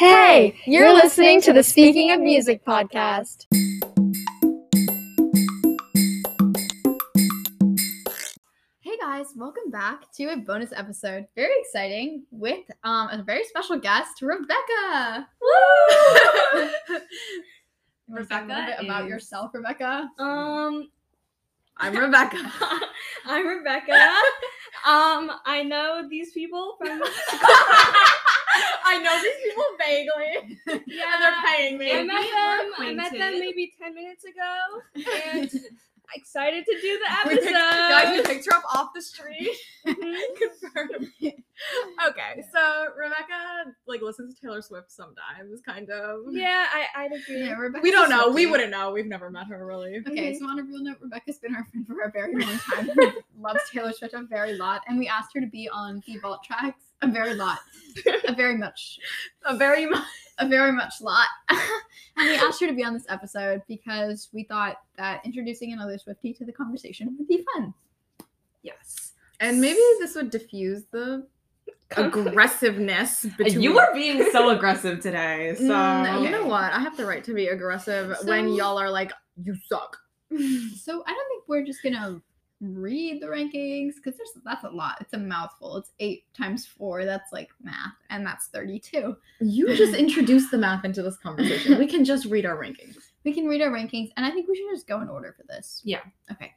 [0.00, 3.44] Hey, you're listening to the Speaking of Music podcast.
[8.80, 11.26] Hey guys, welcome back to a bonus episode.
[11.36, 15.28] Very exciting with um, a very special guest, Rebecca.
[18.08, 20.08] You wanna a little Rebecca bit about yourself, Rebecca.
[20.18, 20.88] Um,
[21.76, 22.38] I'm Rebecca.
[23.26, 23.92] I'm Rebecca.
[24.88, 27.02] um, I know these people from.
[28.84, 30.84] I know these people vaguely.
[30.86, 31.92] Yeah, and they're paying me.
[31.92, 32.72] I met them.
[32.78, 35.50] I met them maybe ten minutes ago, and
[36.14, 38.26] excited to do the We picked, guys, we episode.
[38.32, 39.50] picked her up off the street.
[39.86, 40.22] Mhm.
[40.62, 41.06] Confirmed.
[42.08, 46.20] Okay, so Rebecca like listens to Taylor Swift sometimes, kind of.
[46.30, 47.40] yeah, I I'd agree.
[47.44, 48.30] Yeah, Rebecca's We don't a know.
[48.30, 48.90] We wouldn't know.
[48.92, 49.98] We've never met her really.
[50.08, 50.38] Okay, Mhm.
[50.38, 52.90] so on a real note, Rebecca's been our friend for a very long time.
[53.40, 56.42] Loves Taylor Swift a very lot, and we asked her to be on the vault
[56.44, 57.58] tracks a very lot,
[58.28, 58.98] a very much,
[59.46, 60.04] A very much.
[60.38, 61.26] a very much lot.
[61.48, 61.58] and
[62.28, 66.36] we asked her to be on this episode because we thought that introducing another Swiftie
[66.36, 67.72] to the conversation would be fun.
[68.62, 69.12] Yes.
[69.40, 71.26] And maybe this would diffuse the
[71.96, 75.54] aggressiveness between You were being so aggressive today.
[75.58, 76.72] So Mm, you know what?
[76.72, 79.96] I have the right to be aggressive when y'all are like, you suck.
[80.30, 82.20] So I don't think we're just gonna
[82.60, 84.98] read the rankings because there's that's a lot.
[85.00, 85.76] It's a mouthful.
[85.78, 87.04] It's eight times four.
[87.04, 89.16] That's like math, and that's thirty-two.
[89.40, 91.78] You just introduced the math into this conversation.
[91.78, 92.96] We can just read our rankings.
[93.22, 95.44] We can read our rankings, and I think we should just go in order for
[95.46, 95.82] this.
[95.84, 96.00] Yeah.
[96.32, 96.54] Okay.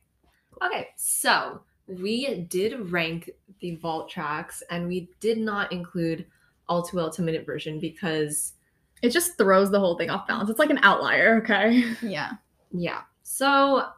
[0.62, 3.30] Okay, so we did rank
[3.60, 6.26] the vault tracks and we did not include
[6.70, 8.54] all too well to minute version because
[9.02, 10.50] It just throws the whole thing off balance.
[10.50, 11.84] It's like an outlier, okay?
[12.02, 12.32] Yeah.
[12.72, 13.02] yeah.
[13.24, 13.90] So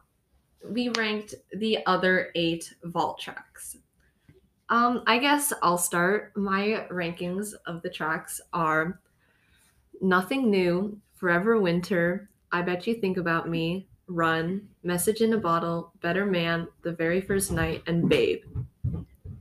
[0.70, 3.76] we ranked the other eight vault tracks.
[4.68, 6.36] Um, I guess I'll start.
[6.36, 9.00] My rankings of the tracks are
[10.00, 15.92] Nothing New, Forever Winter, I Bet You Think About Me, Run, Message in a Bottle,
[16.00, 18.42] Better Man, The Very First Night, and Babe.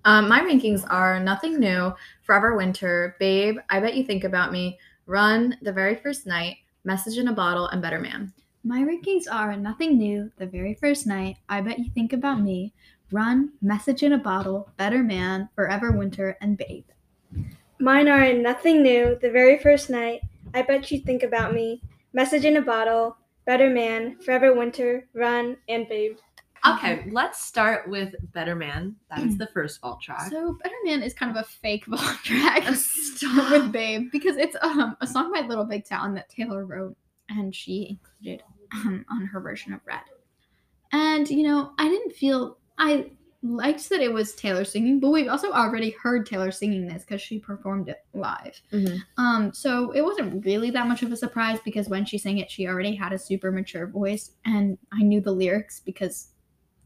[0.06, 4.78] Um, my rankings are Nothing New, Forever Winter, Babe, I Bet You Think About Me,
[5.08, 8.31] Run, The Very First Night, Message in a Bottle, and Better Man.
[8.68, 10.31] My rankings are nothing new.
[10.38, 11.38] The very first night.
[11.48, 12.74] I bet you think about me.
[13.12, 13.52] Run.
[13.62, 14.68] Message in a bottle.
[14.76, 15.50] Better man.
[15.53, 16.86] Forever winter and babe.
[17.80, 19.20] Mine are nothing new.
[19.22, 20.22] The very first night.
[20.56, 21.84] I bet you think about me.
[22.14, 23.18] Message in a bottle.
[23.46, 24.18] Better man.
[24.18, 25.08] Forever winter.
[25.14, 26.18] Run and babe.
[26.68, 28.96] Okay, let's start with Better Man.
[29.12, 30.32] That is the first vault track.
[30.32, 34.38] So Better Man is kind of a fake vault track Let's start with Babe because
[34.38, 36.97] it's um, a song by Little Big Town that Taylor wrote
[37.30, 38.44] and she included
[38.74, 40.02] um, on her version of Red.
[40.92, 43.12] And you know, I didn't feel I
[43.44, 47.22] liked that it was Taylor singing, but we've also already heard Taylor singing this because
[47.22, 48.59] she performed it live.
[48.72, 49.00] Mhm.
[49.18, 52.50] Um, so it wasn't really that much of a surprise because when she sang it,
[52.50, 56.30] she already had a super mature voice, and I knew the lyrics because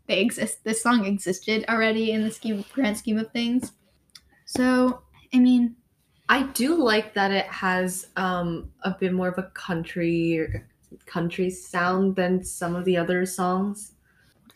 [0.08, 0.64] they exist.
[0.64, 3.72] This song existed already in the scheme, grand scheme of things.
[4.46, 5.02] So
[5.34, 5.76] I mean,
[6.28, 10.48] I do like that it has um, a bit more of a country
[11.06, 13.94] country sound than some of the other songs.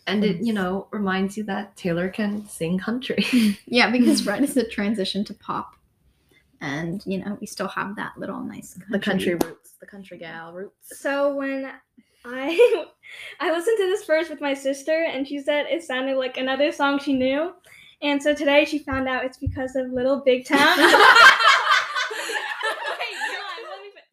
[0.05, 3.25] And it, you know, reminds you that Taylor can sing country.
[3.65, 5.77] yeah, because Red is a transition to pop,
[6.59, 10.51] and you know we still have that little nice The country roots, the country gal
[10.51, 10.99] roots.
[10.99, 11.71] So when
[12.25, 12.85] I
[13.39, 16.71] I listened to this first with my sister and she said it sounded like another
[16.71, 17.53] song she knew.
[18.01, 20.59] And so today she found out it's because of Little Big Town.
[20.77, 20.97] Wait, hold
[23.47, 24.03] on, let me fin-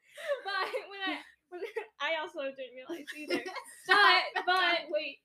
[0.44, 1.18] But when I
[1.50, 1.60] when
[2.00, 3.42] I also didn't realize either.
[3.86, 5.18] But but wait.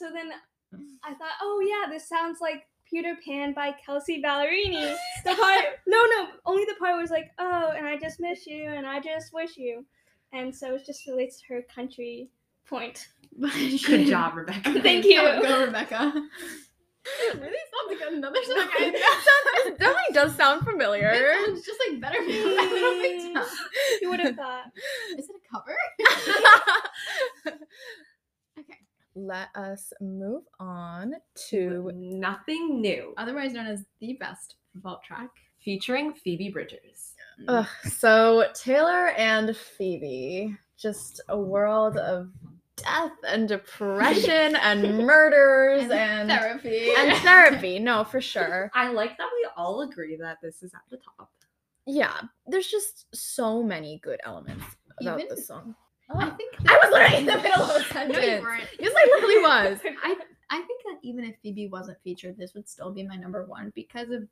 [0.00, 0.32] So then
[1.04, 4.96] I thought, oh yeah, this sounds like Peter Pan by Kelsea Ballerini.
[5.24, 8.64] The part no no, only the part was like, oh, and I just miss you
[8.64, 9.84] and I just wish you.
[10.32, 12.30] And so it just relates to her country
[12.66, 13.08] point.
[13.38, 14.80] Good job, Rebecca.
[14.80, 15.20] Thank you.
[15.20, 16.12] Go, go, Rebecca.
[17.34, 18.68] really sounds like another song.
[18.74, 21.10] Okay, it definitely does sound familiar.
[21.12, 23.44] It sounds just like Better Man by Little Big Town.
[24.00, 24.66] Who would have thought?
[25.18, 25.76] Is it a cover?
[29.14, 31.14] Let us move on
[31.48, 35.30] To Nothing New, Otherwise known as the best vault track.
[35.64, 37.14] featuring Phoebe Bridgers.
[37.48, 42.30] Ugh, so Taylor and Phoebe, just a world of
[42.76, 46.90] death and depression and murders and therapy.
[46.96, 47.78] and therapy.
[47.78, 48.70] No, for sure.
[48.74, 51.30] I like that we all agree that this is at the top.
[51.86, 54.64] Yeah, there's just so many good elements
[55.00, 55.74] about Even- this song.
[56.10, 56.36] I oh.
[56.36, 58.26] think I was literally in the middle of a No, sentence.
[58.26, 58.64] you weren't.
[58.78, 59.78] Yes, I literally was.
[60.02, 60.16] I
[60.50, 63.72] I think that even if Phoebe wasn't featured, this would still be my number one
[63.74, 64.26] because of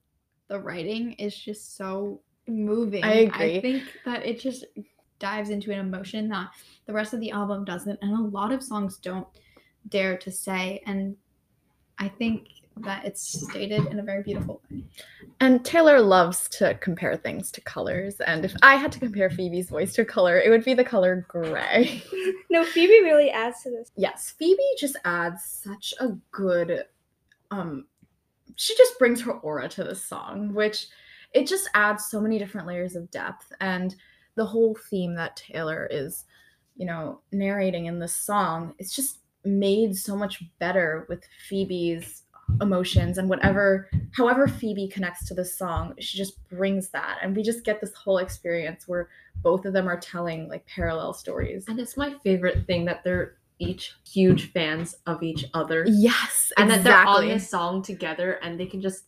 [0.49, 3.05] the writing is just so moving.
[3.05, 3.59] I agree.
[3.59, 4.65] I think that it just
[5.21, 6.51] dives into an emotion that
[6.87, 9.29] the rest of the album doesn't, and a lot of songs don't
[9.89, 10.83] dare to say.
[10.87, 11.17] And
[11.99, 12.49] I think
[12.83, 14.85] that it's stated in a very beautiful way.
[15.41, 18.21] And Taylor loves to compare things to colors.
[18.21, 21.27] And if I had to compare Phoebe's voice to color, it would be the color
[21.29, 22.03] gray.
[22.51, 23.91] No, Phoebe really adds to this.
[23.95, 26.85] yes, Phoebe just adds such a good
[27.51, 27.85] um
[28.57, 30.87] she just brings her aura to this song, which
[31.35, 33.95] it just adds so many different layers of depth and
[34.35, 36.25] the whole theme that Taylor is,
[36.77, 42.23] you know, narrating in this song, it's just made so much better with Phoebe's
[42.61, 47.43] emotions and whatever however Phoebe connects to this song, she just brings that and we
[47.43, 49.09] just get this whole experience where
[49.43, 51.65] both of them are telling like parallel stories.
[51.69, 55.85] And it's my favorite thing that they're each huge fans of each other.
[55.89, 57.29] Yes, And that they're on exactly.
[57.35, 59.05] this song together and they can just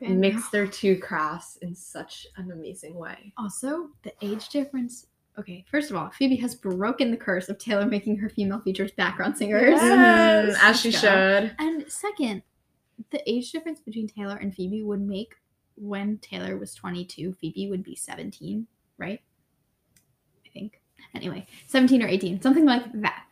[0.00, 3.32] mix their two crafts in such an amazing way.
[3.38, 5.06] Also, the age difference.
[5.38, 8.92] Okay, first of all, Phoebe has broken the curse of Taylor making her female features
[8.92, 9.80] background singers.
[9.80, 10.56] Yes.
[10.62, 11.54] as she should.
[11.58, 12.42] And second,
[13.10, 15.34] the age difference between Taylor and Phoebe would make
[15.76, 18.66] when Taylor was 22, Phoebe would be 17,
[18.98, 19.20] right?
[20.44, 20.80] I think.
[21.14, 23.24] Anyway, 17 or 18, something like that.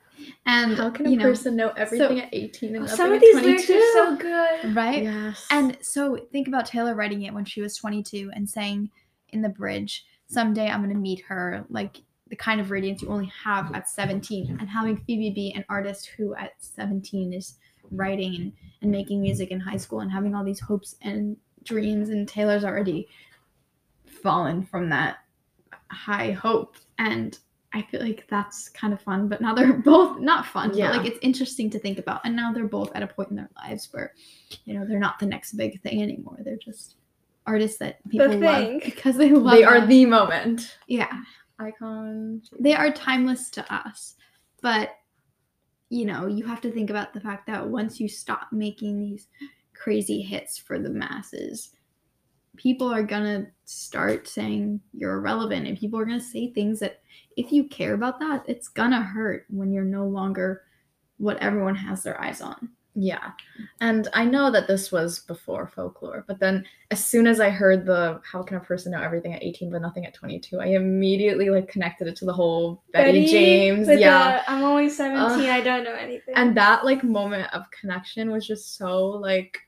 [0.47, 3.17] And How can a you know, person know everything at 18 and nothing Some of
[3.17, 3.49] at these 22?
[3.49, 4.77] lyrics are so good.
[4.77, 5.03] right?
[5.03, 5.47] Yes.
[5.51, 8.91] And so think about Taylor writing it when she was 22 and saying
[9.31, 13.09] in the bridge, someday I'm going to meet her, like the kind of radiance you
[13.09, 14.59] only have at 17.
[14.61, 17.57] And having Phoebe be an artist who at 17 is
[17.93, 18.53] writing and,
[18.83, 22.09] and making music in high school and having all these hopes and dreams.
[22.09, 23.09] And Taylor's already
[24.23, 25.19] fallen from that
[25.91, 26.77] high hope.
[26.99, 27.39] And
[27.75, 30.89] I feel like that's kind of fun, but now they're both not fun, Yeah.
[30.91, 32.21] but like it's interesting to think about.
[32.25, 34.13] And now they're both at a point in their lives where,
[34.65, 36.37] you know, they're not the next big thing anymore.
[36.41, 36.97] They're just
[37.47, 38.81] artists that people love thing.
[38.85, 40.79] because they love they are the moment.
[40.87, 41.11] yeah
[41.59, 44.15] icons they are timeless to us
[44.61, 44.91] but
[45.93, 49.29] you know you have to think about the fact that once you stop making these
[49.75, 51.71] crazy hits for the masses
[52.57, 57.03] people are gonna start saying you're irrelevant and people are gonna say things that
[57.37, 60.63] if you care about that it's gonna hurt when you're no longer
[61.19, 63.31] what everyone has their eyes on Yeah.
[63.81, 67.87] And I know that this was before folklore, but then as soon as I heard
[67.87, 71.49] the how can a person know everything at 18 but nothing at 22, I immediately
[71.49, 73.89] like connected it to the whole Betty, James.
[73.89, 74.43] Yeah.
[74.43, 75.23] the, I'm only 17.
[75.25, 75.41] Ugh.
[75.49, 76.35] I don't know anything.
[76.37, 79.59] and that like moment of connection was just so like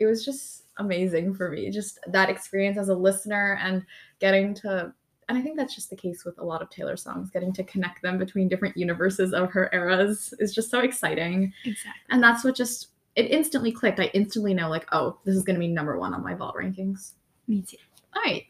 [0.00, 3.82] it was just amazing for me just that experience as a listener and
[4.18, 4.92] getting to
[5.28, 7.64] and i think that's just the case with a lot of taylor songs getting to
[7.64, 12.44] connect them between different universes of her eras is just so exciting exactly and that's
[12.44, 15.68] what just it instantly clicked i instantly know like oh this is going to be
[15.68, 17.12] number one on my vault rankings
[17.46, 17.76] Me too.
[18.14, 18.44] All right.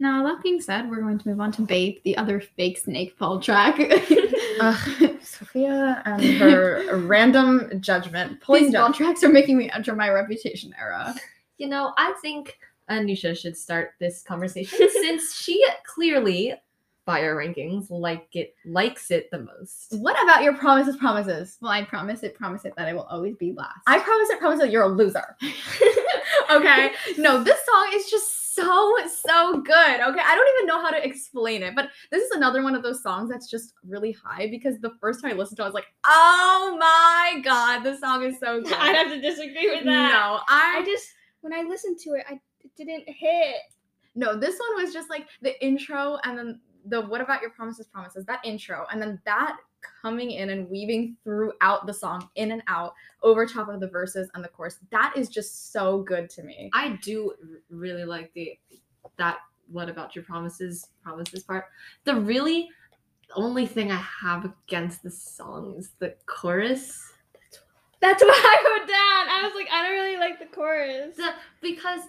[0.00, 3.16] Now that being said, we're going to move on to Babe, the other fake snake
[3.18, 3.80] vault track.
[4.60, 9.94] Ugh, sophia and her random judgment pulling These fall down tracks are making me enter
[9.94, 11.14] my reputation era.
[11.58, 12.58] You know, I think
[12.90, 16.54] Anisha should start this conversation since she clearly,
[17.04, 19.94] by our rankings, like it likes it the most.
[19.98, 23.36] what about your promises promises Well, I promise it, promise it that I will always
[23.36, 23.80] be last.
[23.86, 25.36] I promise it, promise it, you're a loser.
[26.50, 26.92] okay.
[27.16, 30.00] No, this song is just so, so good.
[30.00, 30.20] Okay.
[30.24, 33.02] I don't even know how to explain it, but this is another one of those
[33.02, 35.74] songs that's just really high because the first time I listened to it, I was
[35.74, 38.72] like, oh my God, this song is so good.
[38.72, 40.12] I'd have to disagree with that.
[40.12, 41.08] No, I, I just
[41.40, 42.40] when I listened to it, I
[42.84, 43.56] didn't hit.
[44.14, 47.86] no, this one was just like the intro and then the what about your promises,
[47.86, 49.58] promises, that intro, and then that
[50.02, 54.28] coming in and weaving throughout the song in and out over top of the verses
[54.34, 54.78] and the chorus.
[54.90, 56.70] That is just so good to me.
[56.74, 57.32] I do
[57.70, 58.58] really like the
[59.18, 59.38] that
[59.70, 61.66] what about your promises promises part.
[62.04, 62.68] The really
[63.34, 67.12] only thing I have against the song is the chorus.
[68.00, 69.28] That's what I wrote down.
[69.28, 71.16] I was like, I don't really like the chorus.
[71.16, 72.00] The, because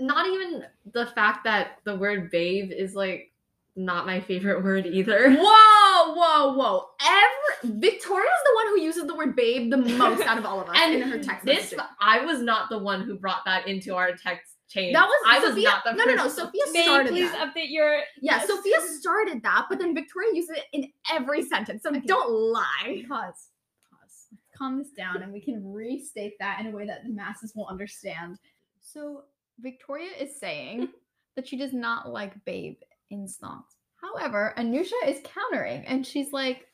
[0.00, 3.32] not even the fact that the word babe is like
[3.76, 5.30] not my favorite word either.
[5.32, 6.86] Whoa, whoa, whoa.
[7.00, 10.68] Every Victoria's the one who uses the word babe the most out of all of
[10.68, 11.44] us And in her text.
[11.46, 11.86] this messaging.
[12.00, 14.92] I was not the one who brought that into our text chain.
[14.92, 15.54] that was I Sophia.
[15.54, 16.28] was not the no, no, no.
[16.28, 17.54] Sophia Babe, started please that.
[17.54, 17.96] update your.
[17.98, 18.02] yeah,
[18.38, 18.48] yes.
[18.48, 21.82] Sophia started that, but then Victoria uses it in every sentence.
[21.84, 23.04] So don't lie.
[23.08, 23.48] Pause.
[23.90, 24.26] Pause.
[24.56, 27.66] Calm this down and we can restate that in a way that the masses will
[27.68, 28.38] understand.
[28.80, 29.22] So,
[29.58, 30.88] Victoria is saying
[31.36, 32.76] that she does not like Babe
[33.10, 33.64] in songs.
[34.02, 36.66] However, Anusha is countering and she's like,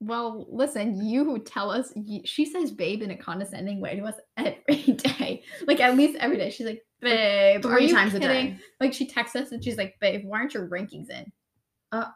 [0.00, 1.92] well, listen, you tell us.
[1.94, 5.44] You, she says babe in a condescending way to us every day.
[5.66, 6.50] Like, at least every day.
[6.50, 8.56] She's like, babe, three times a day.
[8.80, 11.30] Like she texts us and she's like, babe, why aren't your rankings in?
[11.92, 12.06] Uh,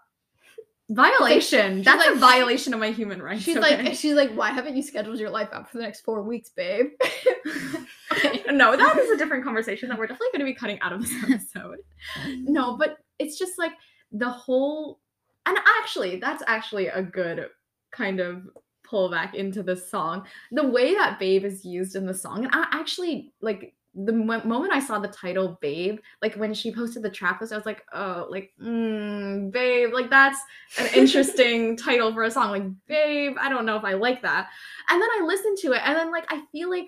[0.88, 1.78] Violation.
[1.78, 3.42] She's That's a violation of my human rights.
[3.42, 3.82] She's okay?
[3.84, 6.50] like, she's like, why haven't you scheduled your life out for the next four weeks,
[6.50, 6.86] babe?
[8.12, 8.44] okay.
[8.52, 11.02] no, that is a different conversation that we're definitely going to be cutting out of
[11.02, 11.78] this episode.
[12.26, 13.72] no, but it's just like
[14.12, 15.00] the whole,
[15.44, 17.48] and actually, that's actually a good
[17.90, 18.46] kind of
[18.84, 20.24] pull back into the song.
[20.52, 23.74] The way that "Babe" is used in the song, and I actually like
[24.04, 27.52] the mo- moment I saw the title "Babe," like when she posted the track list,
[27.52, 30.38] I was like, oh, like, mm, "Babe," like that's
[30.78, 32.50] an interesting title for a song.
[32.50, 34.48] Like, "Babe," I don't know if I like that.
[34.90, 36.86] And then I listened to it, and then like I feel like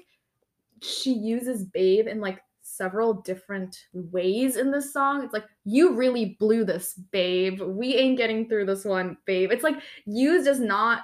[0.83, 5.25] she uses babe in like several different ways in this song.
[5.25, 7.61] It's like, you really blew this, babe.
[7.61, 9.50] We ain't getting through this one, babe.
[9.50, 11.03] It's like used as not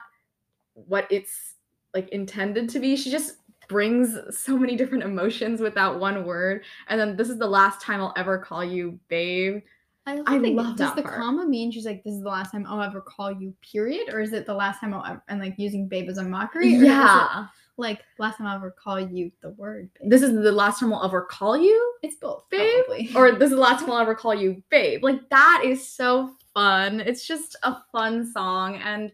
[0.75, 1.55] what it's
[1.95, 2.97] like intended to be.
[2.97, 3.37] She just
[3.69, 6.65] brings so many different emotions with that one word.
[6.89, 9.63] And then this is the last time I'll ever call you babe.
[10.07, 11.17] I, I think, love Does that the part.
[11.17, 14.13] comma mean she's like, this is the last time I'll ever call you, period?
[14.13, 16.75] Or is it the last time I'll ever, and like using babe as a mockery?
[16.75, 17.47] Yeah.
[17.79, 20.11] like, last time I'll ever call you the word babe?
[20.11, 21.95] This is the last time I'll ever call you.
[22.03, 23.11] it's both, babe, probably.
[23.17, 25.03] or this is the last time I'll ever call you babe.
[25.03, 27.01] Like that is so fun.
[27.01, 29.11] It's just a fun song, and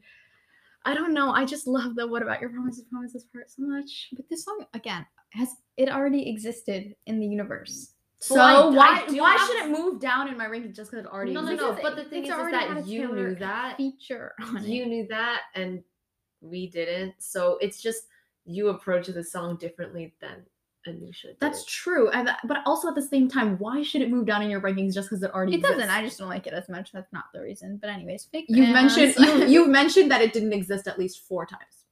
[0.85, 1.31] I don't know.
[1.31, 4.09] I just love the "What about your promises, promises" part so much.
[4.13, 7.95] but this song, again, has it already existed in the universe?
[8.23, 10.91] So Well, I- why I why have- should it move down in my ranking just
[10.91, 11.79] because it already no, no, no.
[11.81, 13.77] But the thing is, is already that you knew that.
[13.79, 14.89] Feature on You it.
[14.89, 15.83] knew that, and
[16.43, 17.15] we didn't.
[17.19, 18.05] So it's just
[18.45, 20.45] you approach the song differently than
[20.89, 21.37] Anisha did.
[21.41, 24.51] That's true, and but also at the same time, why should it move down in
[24.51, 25.77] your rankings just because it already It exists?
[25.79, 25.91] doesn't.
[25.91, 26.91] I just don't like it as much.
[26.93, 27.77] That's not the reason.
[27.81, 28.97] But anyways, fake You've fans.
[28.97, 31.85] mentioned you, you've mentioned that it didn't exist at least four times.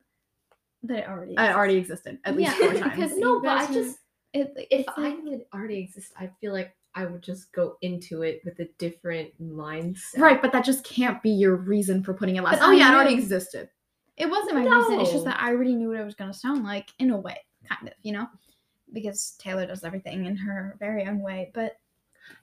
[0.85, 1.33] that it already.
[1.33, 2.95] It already existed at least Yeah, four times.
[2.95, 3.99] because no, but I just
[4.33, 8.23] It, if I like- would already exist, I feel like I would just go into
[8.23, 10.17] it with a different mindset.
[10.19, 12.59] Right, but that just can't be your reason for putting it last.
[12.61, 13.69] But Oh I yeah, it already existed.
[14.17, 14.99] it wasn't my reason.
[15.01, 17.17] It's just that I already knew what it was going to sound like in a
[17.19, 17.37] way,
[17.69, 18.27] kind of, you know,
[18.93, 21.51] because Taylor does everything in her very own way.
[21.55, 21.79] But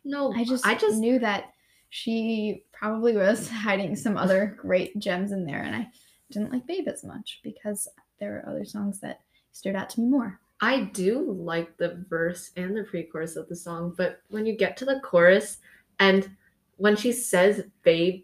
[0.03, 1.53] No, I just, I just knew that
[1.89, 5.87] she probably was hiding some other great gems in there, and I
[6.31, 7.87] didn't like Babe as much because
[8.19, 9.21] there were other songs that
[9.51, 10.39] stood out to me more.
[10.61, 14.77] I do like the verse and the pre-chorus of the song, but when you get
[14.77, 15.57] to the chorus
[15.99, 16.29] and
[16.77, 18.23] when she says babe,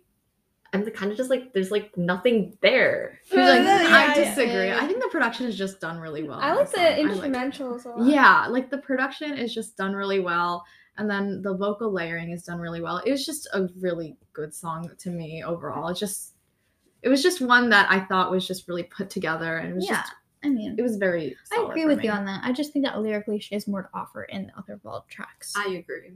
[0.74, 3.20] I'm kind of just like there's like nothing there.
[3.26, 4.14] She's like, Yeah, I yeah.
[4.14, 4.72] disagree.
[4.72, 6.40] I think the production is just done really well.
[6.40, 6.86] I like the song.
[6.86, 8.08] I like instrumentals a lot.
[8.08, 10.64] Yeah, like the production is just done really well.
[10.98, 12.98] And then the vocal layering is done really well.
[13.00, 15.90] It was just a really good song to me overall.
[15.90, 16.36] It just
[17.02, 19.86] it was just one that I thought was just really put together and it was
[19.90, 20.14] Yeah, just
[20.44, 22.42] I mean, it was very I agree for with you on that.
[22.44, 25.54] I just think that lyrically she has more to offer in the other vault tracks.
[25.56, 26.14] I agree.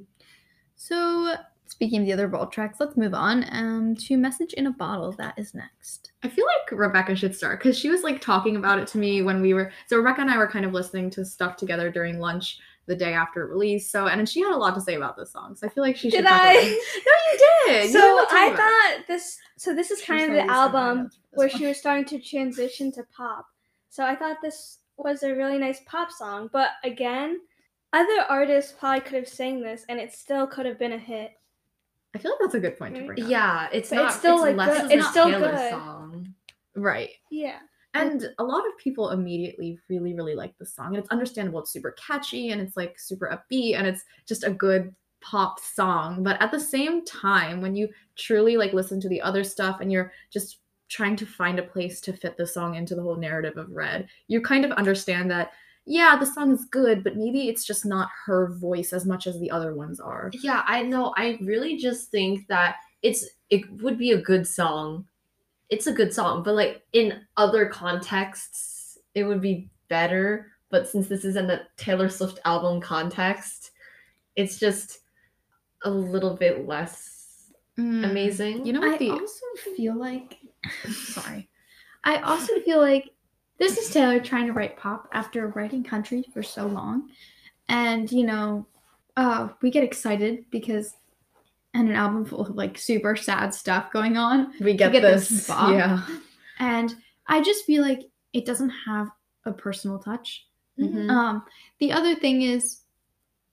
[0.76, 1.36] So,
[1.68, 5.12] speaking of the other vault tracks, let's move on um, to Message in a Bottle.
[5.14, 6.12] That is next.
[6.24, 9.22] I feel like Rebecca should start because she was like talking about it to me
[9.22, 9.72] when we were.
[9.88, 13.14] So Rebecca and I were kind of listening to stuff together during lunch the day
[13.14, 13.92] after it released.
[13.92, 15.56] So and she had a lot to say about this song.
[15.56, 16.18] So I feel like she should.
[16.18, 16.54] Did talk I?
[16.54, 17.04] about it.
[17.06, 17.92] No, you did.
[17.92, 18.58] So had a lot to I talk about.
[18.58, 19.38] thought this.
[19.58, 21.58] So this is She's kind of the album notes for this where one.
[21.58, 23.48] she was starting to transition to pop.
[23.90, 26.50] So I thought this was a really nice pop song.
[26.54, 27.40] But again,
[27.94, 31.32] other artists probably could have sang this, and it still could have been a hit.
[32.16, 33.30] I feel like that's a good point to bring up.
[33.30, 34.06] Yeah, it's But not.
[34.08, 35.70] it's still, like, less good- of it's still Taylor good.
[35.72, 36.34] song.
[36.76, 37.10] Right.
[37.30, 37.60] Yeah.
[37.94, 40.88] And a lot of people immediately really, really like the song.
[40.88, 41.60] And it's understandable.
[41.60, 46.22] It's super catchy and it's like super upbeat and it's just a good pop song.
[46.24, 49.92] But at the same time, when you truly like listen to the other stuff and
[49.92, 53.58] you're just trying to find a place to fit the song into the whole narrative
[53.58, 55.52] of Red, you kind of understand that,
[55.86, 59.40] yeah, the song is good, but maybe it's just not her voice as much as
[59.40, 60.32] the other ones are.
[60.34, 61.14] Yeah, I know.
[61.16, 65.06] I really just think that it's it would be a good song.
[65.70, 70.52] It's a good song, but like in other contexts, it would be better.
[70.72, 73.72] But since this is in a Taylor Swift album context,
[74.36, 75.00] it's just
[75.84, 78.10] a little bit less mm.
[78.10, 78.66] amazing.
[78.66, 80.40] You know I what the also feel like,
[80.92, 81.48] sorry,
[82.04, 83.12] I also feel like
[83.60, 87.10] this is Taylor trying to write pop after writing country for so long,
[87.70, 88.68] and you know,
[89.18, 90.94] uh, we get excited because,
[91.74, 95.30] and an album full of like super sad stuff going on, we get, get this
[95.30, 95.50] this.
[95.50, 96.06] Yeah.
[96.60, 96.94] and
[97.28, 98.02] I just feel like
[98.34, 99.10] it doesn't have
[99.46, 100.48] a personal touch.
[100.80, 101.10] Mhm.
[101.10, 101.44] Um,
[101.80, 102.82] the other thing is,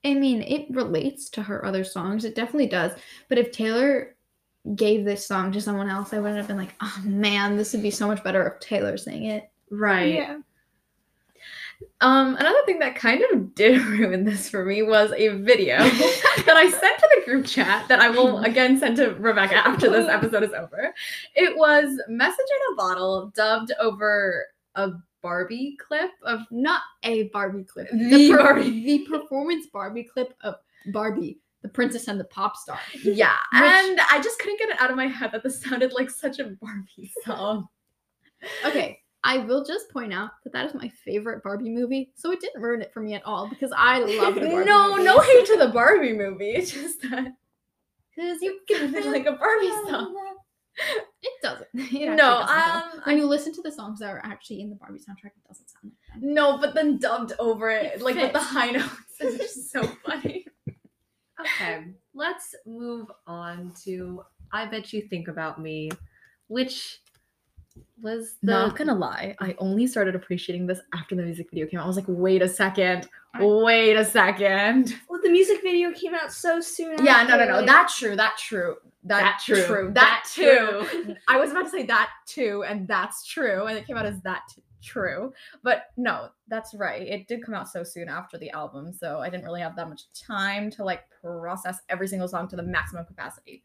[0.04, 2.24] I mean, it relates to her other songs.
[2.24, 2.92] It definitely does.
[3.28, 4.16] But if Taylor
[4.74, 7.82] gave this song to someone else, I wouldn't have been like, oh man, this would
[7.82, 9.48] be so much better if Taylor sang it.
[9.72, 10.14] Right.
[10.14, 10.38] Yeah.
[12.00, 16.54] Um, another thing that kind of did ruin this for me was a video that
[16.56, 20.08] I sent to the group chat that I will again send to Rebecca after this
[20.10, 20.94] episode is over.
[21.34, 24.90] It was Message in a Bottle dubbed over a
[25.22, 27.88] Barbie clip of Not a Barbie clip.
[27.92, 28.84] The per- Barbie.
[28.84, 30.56] The performance Barbie clip of
[30.92, 32.78] Barbie, the princess and the pop star.
[33.04, 35.92] yeah, Which- and I just couldn't get it out of my head that this sounded
[35.92, 37.68] like such a Barbie song.
[38.66, 42.40] Okay, I will just point out that that is my favorite Barbie movie, so it
[42.40, 45.04] didn't ruin it for me at all because I love the Barbie no, movie.
[45.04, 46.50] no hate to the Barbie movie.
[46.50, 47.32] It's just that
[48.14, 50.14] because you it sounded like a Barbie song.
[51.22, 51.66] It doesn't.
[51.74, 54.70] It actually No, doesn't, um, when you listen to the songs that are actually in
[54.70, 56.34] the Barbie soundtrack, it doesn't sound like them.
[56.34, 59.82] No, but then dubbed over it, It like with the high notes, is just so
[60.04, 60.46] funny.
[61.40, 65.90] Okay, let's move on to I Bet You Think About Me,
[66.48, 67.00] which
[68.02, 71.78] was the Not gonna lie, I only started appreciating this after the music video came
[71.80, 71.84] out.
[71.84, 74.94] I was like, wait a second, wait a second.
[75.08, 77.04] Well, the music video came out so soon.
[77.04, 77.56] Yeah, no, no, no.
[77.58, 78.16] like- That true.
[78.16, 78.76] That true.
[79.04, 79.64] That, That true.
[79.64, 79.90] true.
[79.94, 81.16] That, That too.
[81.28, 84.20] I was about to say that too, and that's true, and it came out as
[84.22, 85.32] that t- true.
[85.62, 87.02] But no, that's right.
[87.02, 89.88] It did come out so soon after the album, so I didn't really have that
[89.88, 93.62] much time to like process every single song to the maximum capacity.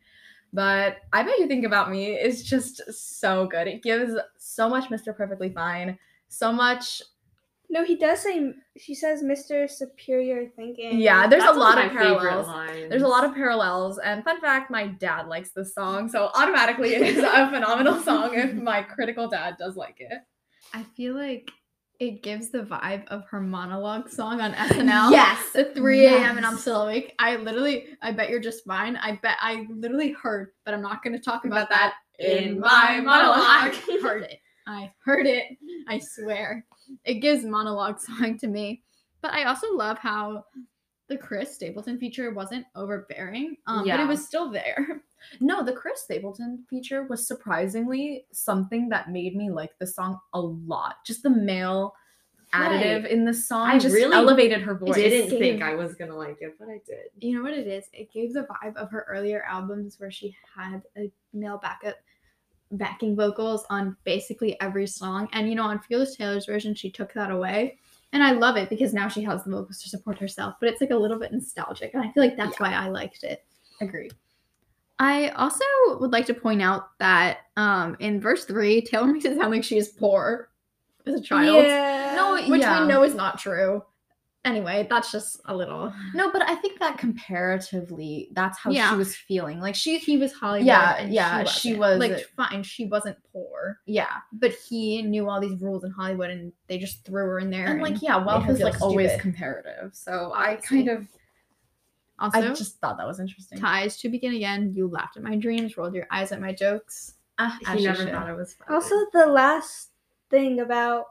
[0.54, 3.68] But I bet you think about me is just so good.
[3.68, 5.16] It gives so much Mr.
[5.16, 5.98] Perfectly Fine,
[6.30, 7.02] so much.
[7.70, 8.54] No, he does say.
[8.78, 9.70] She says, "Mr.
[9.70, 12.48] Superior Thinking." Yeah, there's That's a one lot my of parallels.
[12.90, 13.98] There's a lot of parallels.
[14.00, 18.36] And fun fact, my dad likes this song, so automatically it is a phenomenal song
[18.36, 20.20] if my critical dad does like it.
[20.74, 21.52] I feel like
[22.00, 25.12] it gives the vibe of her monologue song on SNL.
[25.12, 25.52] Yes.
[25.54, 26.38] The 3 a.m.
[26.38, 27.16] and I'm still awake.
[27.20, 28.96] I literally, I bet you're just fine.
[28.98, 33.00] I bet I literally heard, but I'm not going to talk about that in my
[33.02, 33.76] monologue.
[33.90, 34.40] I heard it.
[34.68, 35.46] I heard it.
[35.88, 36.66] I swear.
[37.04, 38.84] It gives monologue song to me.
[39.22, 40.46] But I also love how
[41.08, 45.02] the Chris Stapleton feature wasn't overbearing, um, but it was still there.
[45.40, 50.40] No, the Chris Stapleton feature was surprisingly something that made me like the song a
[50.40, 50.96] lot.
[51.06, 51.94] Just the male
[52.54, 53.12] additive Right.
[53.12, 54.96] in the song I just really elevated her voice.
[54.96, 57.10] I didn't gave- think I was gonna like it, but I did.
[57.20, 57.90] You know what it is?
[57.94, 61.98] It gave the vibe of her earlier albums where she had a male backup
[62.72, 65.28] backing vocals on basically every song.
[65.34, 67.80] And you know, on Fearless Taylor's version, she took that away.
[68.14, 70.80] And I love it because now she has the vocals to support herself, but it's
[70.80, 71.94] like a little bit nostalgic.
[71.94, 73.44] And I feel like that's why I liked it.
[73.82, 74.14] Agreed.
[75.00, 75.64] I also
[76.00, 79.64] would like to point out that um, in verse three, Taylor makes it sound like
[79.64, 80.50] she is poor
[81.06, 81.64] as a child.
[81.66, 82.14] Yeah.
[82.16, 82.82] No, Which yeah.
[82.82, 83.84] we know is not true.
[84.46, 85.92] Anyway, that's just a little.
[86.14, 88.92] No, but I think that comparatively, that's how Yeah.
[88.92, 89.60] she was feeling.
[89.60, 90.68] Like she, He was Hollywood.
[90.68, 92.00] Yeah, and yeah, she, she wasn't.
[92.14, 92.64] like fine.
[92.64, 97.04] She wasn't poor, yeah, but he knew all these rules in Hollywood, and they just
[97.06, 97.68] threw her in there.
[97.68, 99.94] and like yeah, wealth is like always comparative.
[99.94, 101.08] So I kind of,
[102.20, 103.60] also I just thought that was interesting.
[103.60, 104.74] ties to begin again.
[104.74, 107.14] You laughed at my dreams, rolled your eyes at my jokes.
[107.40, 108.12] Ah, As He never should.
[108.12, 108.74] thought it was funny.
[108.76, 109.90] Also, the last
[110.30, 111.06] thing about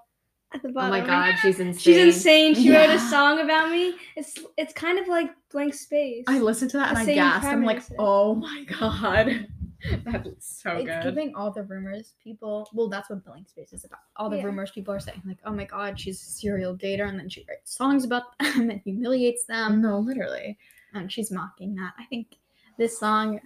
[0.53, 0.93] at the bottom.
[0.93, 1.79] oh my god, she's insane.
[1.79, 2.55] She's insane.
[2.55, 3.95] She wrote a song about me.
[4.17, 6.25] It's it's kind of like blank space.
[6.27, 7.47] I listened to that The and I gasped.
[7.53, 9.49] I'm like, oh my god,
[10.05, 11.03] that's so it's good.
[11.03, 12.69] giving all the rumors people.
[12.73, 14.01] Well, that's what Blank Space is about.
[14.17, 14.45] All the Yeah.
[14.45, 17.45] rumors people are saying, like, oh my god, she's a serial dater, and then she
[17.49, 19.81] writes songs about them and humiliates them.
[19.83, 20.59] no, literally.
[20.97, 21.93] And she's mocking that.
[21.99, 22.37] I think
[22.79, 23.41] this song,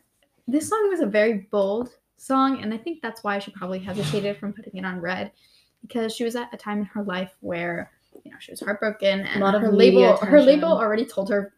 [0.49, 4.37] this song was a very bold song, and I think that's why she probably hesitated
[4.39, 5.33] from putting it on Red,
[5.83, 7.91] because she was at a time in her life where
[8.25, 11.53] you know she was heartbroken, and lot of her label, her label already told her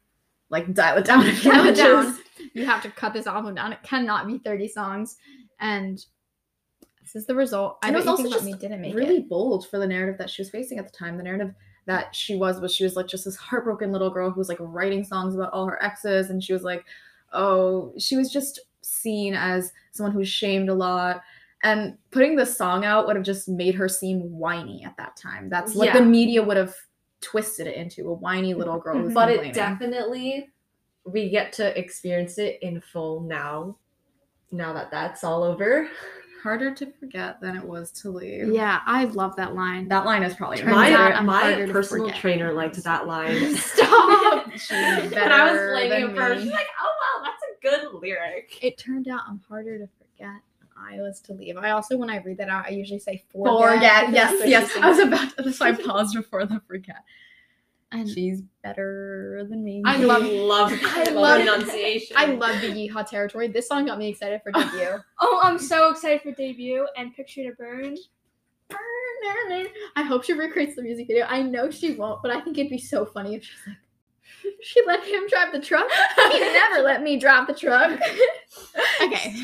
[0.50, 1.24] Like dial it down.
[1.26, 2.18] you Dial it down.
[2.54, 3.72] you have to cut this album down.
[3.72, 5.16] It cannot be thirty songs,
[5.60, 6.04] and
[7.00, 7.78] this is the result.
[7.82, 9.28] I And it was also just Me didn't make really it.
[9.28, 11.16] bold for the narrative that she was facing at the time.
[11.16, 11.52] The narrative
[11.86, 14.58] that she was was she was like just this heartbroken little girl who was like
[14.60, 16.84] writing songs about all her exes, and she was like,
[17.32, 21.22] oh, she was just seen as someone who's shamed a lot.
[21.64, 25.48] And putting this song out would have just made her seem whiny at that time.
[25.48, 26.74] That's what the media would have
[27.20, 30.50] twisted it into a whiny little girl who's but it definitely
[31.04, 33.76] we get to experience it in full now.
[34.50, 35.88] Now that that's all over,
[36.42, 38.48] harder to forget than it was to leave.
[38.48, 39.88] Yeah, I love that line.
[39.88, 43.54] That line is probably Turns my out my personal trainer liked that line.
[43.56, 44.50] Stop.
[44.52, 48.00] She's when I was better playing it first, she's like, "Oh wow, that's a good
[48.00, 50.40] lyric." it turned out I'm harder to forget.
[50.58, 51.56] Than I was to leave.
[51.56, 53.74] I also, when I read that out, I usually say forget.
[53.74, 54.10] Forget.
[54.12, 54.76] Yes, yes.
[54.76, 55.42] I was about to.
[55.42, 57.04] That's why I paused before the forget.
[57.92, 59.82] And She's better than me.
[59.84, 62.16] I love- love, I I love- love enunciation.
[62.18, 63.48] I love the Yeehaw territory.
[63.48, 64.98] This song got me excited for debut.
[65.20, 67.96] oh, I'm so excited for debut and Picture to Burn.
[68.68, 69.66] Burn.
[69.96, 71.26] I hope she recreates the music video.
[71.26, 73.76] I know she won't, but I think it'd be so funny if she's like,
[74.62, 75.86] she let him drive the truck.
[76.32, 78.00] He never let me drive the truck.
[79.02, 79.34] okay.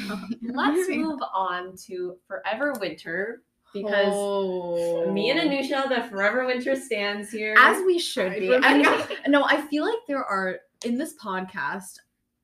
[0.42, 3.42] Let's move on to Forever Winter
[3.74, 5.10] because Oh.
[5.12, 5.44] me and oh.
[5.44, 7.54] Anusha, the Forever Winter stands here.
[7.58, 8.48] as we should be.
[8.50, 9.08] Rebecca?
[9.24, 11.98] And no, I feel like there are in this podcast,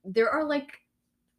[0.04, 0.80] there are like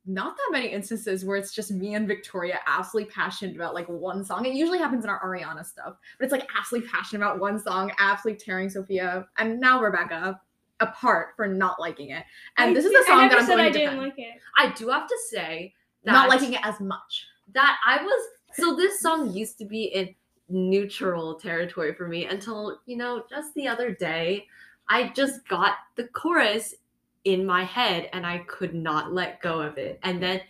[0.08, 4.24] not that many instances where it's just me and Victoria absolutely passionate about like one
[4.24, 4.46] song.
[4.46, 7.92] It usually happens in our Ariana stuff, but it's like absolutely passionate about one song,
[7.98, 10.40] absolutely tearing Sophia and now Rebecca
[10.80, 12.24] apart for not liking it.
[12.58, 13.74] And I this is did- the song I never that I'm said going I to
[13.80, 14.02] didn't defend.
[14.10, 14.42] like it.
[14.58, 17.26] I do have to say that Not liking it as much.
[17.54, 20.16] that I was so this song used to be in
[20.50, 24.46] neutral territory for me until you know just the other day
[24.90, 26.76] I just got the chorus
[27.24, 30.42] in my head and I could not let go of it and then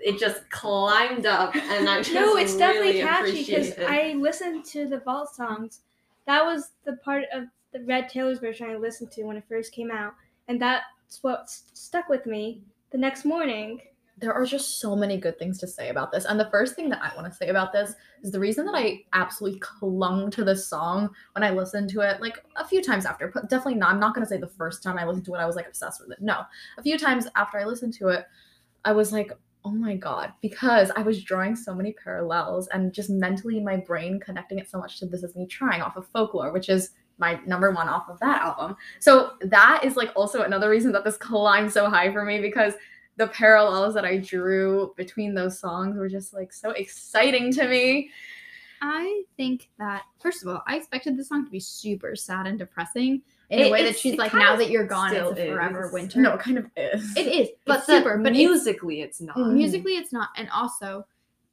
[0.00, 3.78] it just climbed up and I just No, it's definitely catchy because.
[3.78, 5.80] I listened to the vault songs.
[6.26, 9.72] That was the part of the Red Taylor's version I listened to when it first
[9.72, 10.14] came out,
[10.48, 12.62] and that's what s- stuck with me.
[12.90, 13.80] The next morning,
[14.18, 16.24] there are just so many good things to say about this.
[16.24, 18.74] And the first thing that I want to say about this is the reason that
[18.74, 23.04] I absolutely clung to this song when I listened to it, like a few times
[23.04, 23.90] after, but definitely not.
[23.90, 25.68] I'm not going to say the first time I listened to it, I was like
[25.68, 26.22] obsessed with it.
[26.22, 26.42] No,
[26.78, 28.24] a few times after I listened to it,
[28.86, 29.32] I was like,
[29.66, 34.18] oh my God, because I was drawing so many parallels and just mentally my brain
[34.20, 37.40] connecting it so much to This Is Me Trying off of Folklore, which is my
[37.46, 38.76] number one off of that album.
[39.00, 42.74] So that is like also another reason that this climbed so high for me because
[43.16, 48.10] the parallels that I drew between those songs were just like so exciting to me.
[48.82, 52.58] I think that first of all, I expected this song to be super sad and
[52.58, 55.86] depressing in It- a way that she's like, now that you're gone, it's a forever
[55.86, 55.92] is.
[55.92, 56.20] winter.
[56.20, 57.16] No, it kind of is.
[57.16, 58.18] it is, but it's super.
[58.18, 59.54] But musically it's not Mm.
[59.54, 61.06] musically, it's not, and also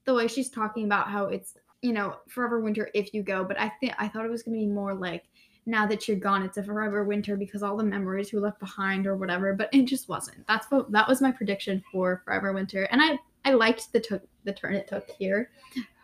[0.06, 3.44] the way she's talking about how it's you know forever winter if you go.
[3.46, 5.24] But I think I thought it was gonna be more like
[5.66, 9.08] now that you're gone, it's a forever winter because all the memories you left behind
[9.08, 9.54] or whatever.
[9.54, 10.46] But it just wasn't.
[10.48, 14.24] That's what that was my prediction for forever winter, and I I liked the took
[14.44, 15.52] the turn it took here,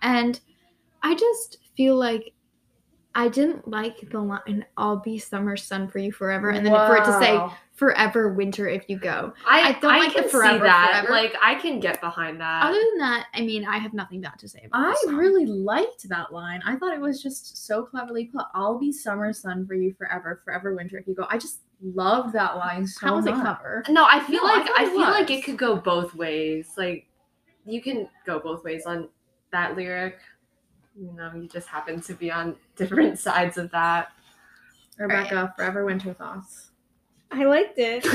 [0.01, 0.39] and
[1.03, 2.33] I just feel like
[3.15, 6.95] I didn't like the line "I'll be summer sun for you forever," and then for
[6.97, 7.39] it to say
[7.73, 11.11] "forever winter if you go." I, I don't like the can forever, see that forever.
[11.11, 14.37] like I can get behind that Other than that, I mean, I have nothing bad
[14.39, 16.61] to say about I really liked that line.
[16.65, 18.45] I thought it was just so cleverly put.
[18.53, 21.25] I'll be summer sun for you forever, forever winter if you go.
[21.29, 23.41] I just loved that line so How was it much.
[23.41, 23.83] clever?
[23.89, 26.73] No, I feel No, like I, it feel like it could go both ways.
[26.77, 27.07] Like
[27.65, 29.09] you can go both ways on
[29.51, 30.19] that lyric.
[30.95, 34.09] You know, you just happen to be on different sides of that.
[34.97, 36.71] Rebecca, forever winter thoughts.
[37.31, 38.03] I liked it.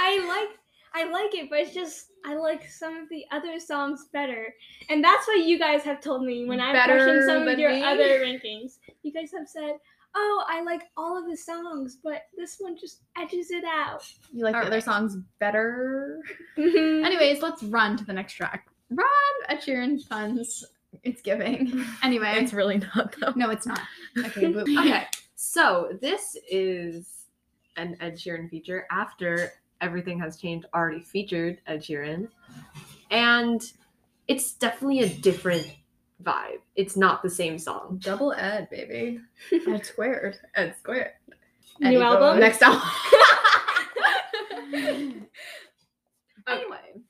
[0.00, 0.58] I like
[0.94, 4.54] I like it, but it's just I like some of the other songs better,
[4.88, 7.70] and that's what you guys have told me when I Better questioned some of your
[7.72, 7.82] me?
[7.84, 8.78] other rankings.
[9.02, 9.74] You guys have said,
[10.14, 14.02] "Oh, I like all of the songs, but this one just edges it out."
[14.32, 16.20] You like the other songs better?
[16.56, 17.04] Mhm.
[17.04, 18.68] Anyways, let's run to the next track.
[18.90, 19.06] Run,
[19.48, 20.64] Ed Sheeran, Funds.
[21.02, 21.84] It's giving.
[22.02, 23.32] Anyway, It's really not though.
[23.36, 23.80] no, it's not.
[24.18, 24.46] Okay.
[24.78, 25.04] Okay,
[25.36, 27.26] so this is
[27.76, 32.28] an Ed Sheeran feature after Everything Has Changed already featured Ed Sheeran.
[33.10, 33.62] And
[34.26, 35.72] it's definitely a different
[36.24, 36.58] vibe.
[36.74, 38.00] It's not the same song.
[38.02, 39.20] Double Ed, baby.
[39.68, 40.36] Ed squared.
[40.56, 41.12] Ed squared.
[41.80, 42.40] New Eddie Bo- album?
[42.40, 42.82] Next album.
[46.48, 47.02] Anyway,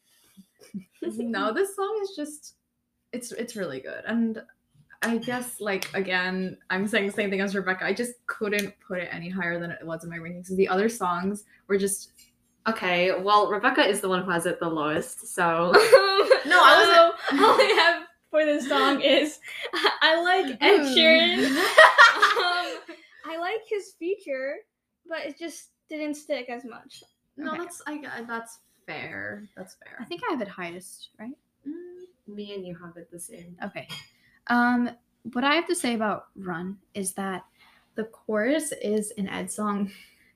[1.02, 2.54] no, this song is just
[3.12, 4.02] it's it's really good.
[4.06, 4.42] And
[5.02, 7.84] I guess like again, I'm saying the same thing as Rebecca.
[7.84, 10.48] I just couldn't put it any higher than it was in my rankings.
[10.54, 12.12] The other songs were just
[12.66, 15.72] okay, well, Rebecca is the one who has it the lowest, so.
[15.72, 19.38] no, I was all I have for this song is
[20.02, 20.84] I like Ed Hmm.
[20.86, 21.46] Sheeran.
[21.56, 24.56] um, I like his feature,
[25.08, 27.02] but it just didn't stick as much.
[27.38, 27.58] no, Okay.
[27.62, 29.44] that's I that's fair.
[29.56, 29.96] That's fair.
[30.00, 31.32] I think I have it highest, right?
[32.28, 33.56] Me and you have it the same.
[33.64, 33.88] Okay.
[34.48, 34.90] Um,
[35.32, 37.44] what I have to say about Run is that
[37.94, 39.90] the chorus is an Ed song,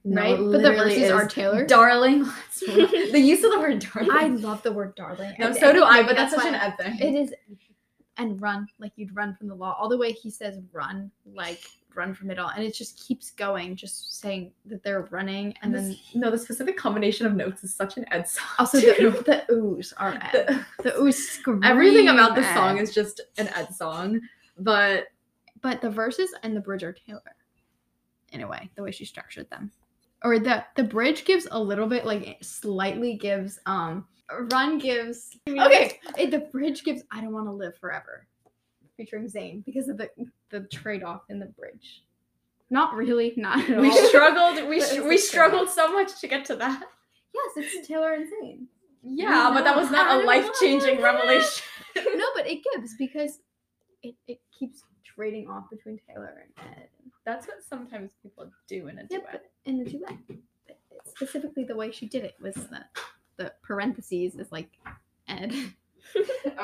[0.04, 0.36] right?
[0.36, 1.26] But the verses are.
[1.28, 1.64] Taylor.
[1.66, 2.24] Darling.
[2.66, 4.10] the use of the word darling.
[4.10, 5.34] I love the word darling.
[5.38, 6.98] no, and- so do I, like, but that's such an Ed thing.
[6.98, 7.34] It is,
[8.18, 9.76] and run like you'd run from the law.
[9.78, 11.60] All the way he says run, like
[11.96, 15.74] run from it all, and it just keeps going, just saying that they're running, and
[15.74, 18.46] And then this, no, the specific combination of notes is such an Ed song.
[18.58, 20.30] also the the oohs are Ed.
[20.32, 24.20] The- The oohs scream everything about the song is just an Ed song.
[24.58, 25.06] But
[25.60, 27.22] but the verses and the bridge are Taylor,
[28.32, 29.70] in a way, the way she structured them.
[30.24, 34.06] Or the the bridge gives a little bit like slightly gives um
[34.50, 38.26] run gives okay it, the bridge gives I don't want to live forever.
[38.96, 40.08] featuring Zayn because of the
[40.52, 42.04] the trade off in the bridge.
[42.70, 43.96] Not really, not at we all.
[44.08, 44.68] struggled.
[44.68, 46.82] We sh- we struggled so much to get to that.
[47.34, 48.66] yes, it's Taylor and Zayn.
[49.02, 51.02] Yeah, but that was not a life changing know.
[51.12, 51.64] revelation.
[51.96, 53.40] no, but it gives because
[54.04, 56.88] it, it keeps trading off between Taylor and Ed.
[57.26, 59.28] That's what sometimes people do in a Yeah, duet.
[59.32, 60.16] but in a duet,
[61.04, 62.84] specifically the way she did it was the
[63.36, 64.70] the parentheses is like
[65.28, 65.52] Ed.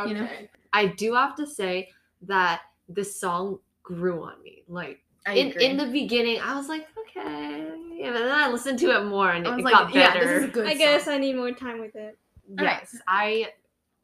[0.07, 0.29] You know?
[0.72, 1.88] I do have to say
[2.22, 4.62] that this song grew on me.
[4.68, 5.64] Like I in, agree.
[5.64, 9.31] in the beginning, I was like, okay, yeah, but then I listened to it more
[9.31, 10.27] and I it, was it like, got yeah, better.
[10.27, 10.66] this is a good.
[10.66, 12.18] I guess I need more time with it.
[12.59, 13.48] Yes, I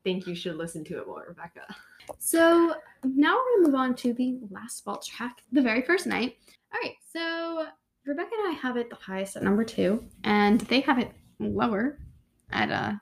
[0.02, 1.62] think you should listen to it more, Rebecca.
[2.18, 6.36] So now we're gonna move on to the last vault track, the very first night.
[6.72, 7.66] All right, so
[8.06, 11.98] Rebecca and I have it the highest at number two, and they have it lower
[12.52, 12.92] at uh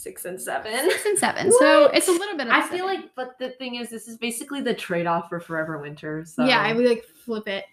[0.00, 0.72] Six and seven.
[0.90, 1.52] six and seven.
[1.52, 2.48] So it's a little bit.
[2.48, 2.78] I upsetting.
[2.78, 6.24] feel like, but the thing is, this is basically the trade off for Forever Winter.
[6.24, 7.64] So Yeah, I would like flip it.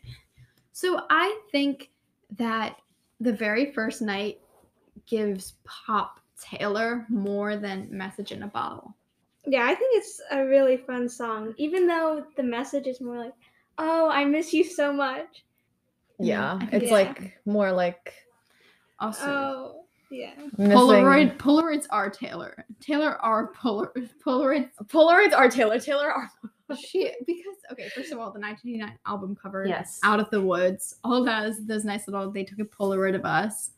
[0.74, 1.90] So I think
[2.38, 2.76] that
[3.22, 4.40] the very first night
[5.06, 8.94] gives Pop Taylor more than Message in a Bottle.
[9.46, 13.34] Yeah, I think it's a really fun song, even though the message is more like,
[13.78, 15.46] "Oh, I miss you so much."
[16.20, 16.92] Yeah, it's Yeah.
[16.92, 18.14] like more like
[19.00, 20.32] Also, Oh, yeah.
[20.58, 22.66] missing- Polaroid Polaroids are Taylor.
[22.80, 23.92] Taylor are Polar
[24.26, 24.70] Polaroids.
[24.86, 25.80] Polaroids are Taylor.
[25.80, 26.30] Taylor are.
[26.78, 30.02] She because okay, first of all, the 1989 album cover, Yes.
[30.04, 32.30] Out of the Woods, all those those nice little.
[32.30, 33.72] They took a Polaroid of us,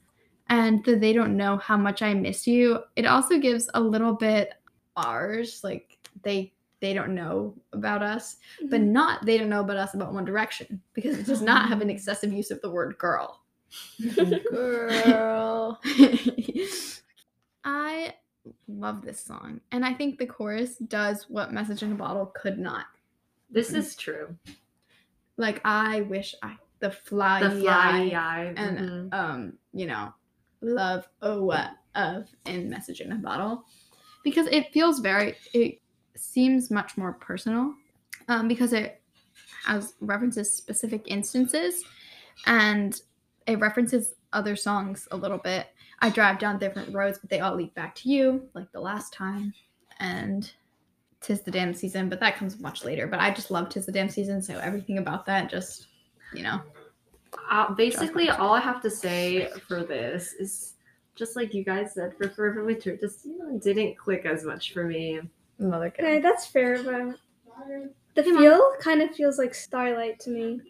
[0.47, 2.79] and the they don't know how much I miss you.
[2.95, 4.53] It also gives a little bit
[4.97, 8.37] ours, like they they don't know about us,
[8.69, 8.93] but mm-hmm.
[8.93, 11.89] not they don't know about us about One Direction because it does not have an
[11.91, 13.41] excessive use of the word girl.
[14.51, 15.79] Girl.
[17.63, 18.13] I
[18.67, 22.57] love this song, and I think the chorus does what Message in a Bottle could
[22.57, 22.85] not.
[23.49, 24.35] this is true.
[25.37, 28.53] Like I wish I the fly, The fly eye, eye.
[28.55, 29.13] and mhm.
[29.13, 30.13] um, you know,
[30.61, 33.65] love oh what of in Message in a Bottle,
[34.23, 35.35] because it feels very.
[35.53, 35.79] It
[36.15, 37.73] seems much more personal,
[38.27, 39.01] um, because it
[39.65, 41.83] has references specific instances,
[42.45, 43.01] and
[43.49, 45.67] it references other songs a little bit.
[45.99, 49.11] I drive down different roads, but they all lead back to you, like the last
[49.11, 49.53] time,
[49.99, 50.49] and
[51.19, 52.09] tis the damn season.
[52.09, 53.07] But that comes much later.
[53.07, 55.87] But I just love tis the damn season, so everything about that just,
[56.33, 56.61] you know,
[57.49, 60.75] Uh, basically, all I have to say for this is
[61.15, 64.73] just like you guys said for Forever Winter, just you know, didn't click as much
[64.73, 65.19] for me.
[65.57, 67.19] Another Okay, that's fair, but
[68.15, 68.41] the Come on.
[68.41, 70.61] feel kind of feels like Starlight to me.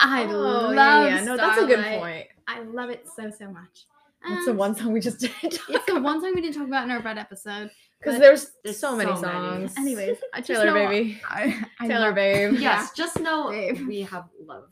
[0.00, 0.74] I Oh, love.
[0.74, 1.24] yeah, yeah.
[1.24, 2.26] No, that's a good point.
[2.46, 3.86] I love it so so much.
[4.28, 5.30] That's the one song we just did.
[5.42, 7.70] It's the one song we didn't talk about in our red episode.
[8.00, 9.32] Because there's, There's so many so many.
[9.68, 9.74] songs.
[9.76, 11.20] Anyways, I just Taylor know baby.
[11.28, 12.54] I, I Taylor love- babe.
[12.58, 13.86] Yes, just know Babe.
[13.86, 14.68] we have love.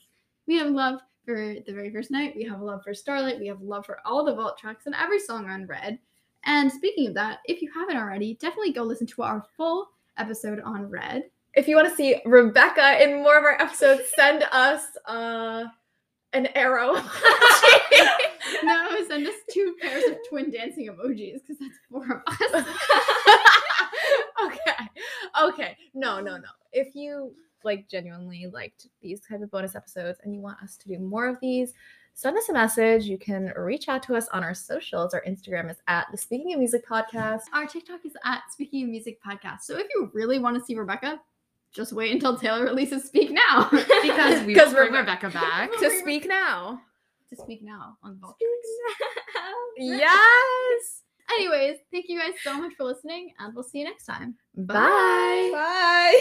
[0.46, 1.34] We have love for
[1.66, 2.34] the very first night.
[2.36, 3.38] We have love for Starlight.
[3.40, 5.98] We have love for all the vault tracks and every song on Red.
[6.44, 10.60] And speaking of that, if you haven't already, definitely go listen to our full episode
[10.60, 11.24] on Red.
[11.56, 15.64] If you want to see Rebecca in more of our episodes, send us uh,
[16.34, 16.92] an arrow.
[18.62, 22.66] no, send us two pairs of twin dancing emojis because that's four of us.
[24.44, 24.90] okay.
[25.42, 25.76] Okay.
[25.94, 26.48] No, no, no.
[26.72, 27.32] If you
[27.64, 31.26] like genuinely liked these type of bonus episodes and you want us to do more
[31.26, 31.72] of these,
[32.12, 33.04] send us a message.
[33.04, 35.14] You can reach out to us on our socials.
[35.14, 37.42] Our Instagram is at the Speaking of Music Podcast.
[37.54, 39.62] Our TikTok is at Speaking of Music Podcast.
[39.62, 41.18] So if you really want to see Rebecca,
[41.76, 43.68] just wait until Taylor releases Speak Now.
[44.02, 45.70] Because we will bring Rebe- Rebecca back.
[45.78, 46.80] To speak now.
[47.30, 48.36] to Speak Now on Tracks.
[49.78, 51.02] Yes.
[51.30, 54.36] Anyways, thank you guys so much for listening, and we'll see you next time.
[54.56, 55.50] Bye.
[55.52, 56.14] Bye.